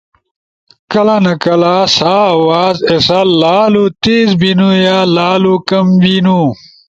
[0.91, 6.41] کلہ نہ کلہ سا آواز ایسے لالو تیز بیںنپو یا لالو کم بینُو